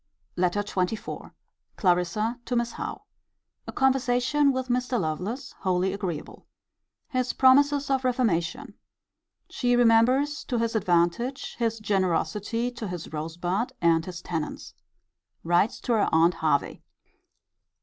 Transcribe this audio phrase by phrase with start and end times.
[0.35, 1.31] LETTER XXIV.
[1.77, 3.03] Clarissa to Miss Howe.
[3.67, 4.99] A conversation with Mr.
[4.99, 6.47] Lovelace wholly agreeable.
[7.09, 8.73] His promises of reformation.
[9.47, 14.73] She remembers, to his advantage, his generosity to his Rosebud and his tenants.
[15.43, 16.81] Writes to her aunt Hervey.